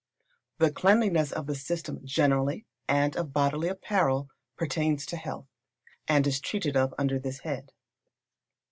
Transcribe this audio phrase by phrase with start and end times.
[0.57, 5.45] The cleanliness of the system generally, and of bodily apparel, pertains to Health,
[6.07, 7.71] and is treated of under this head.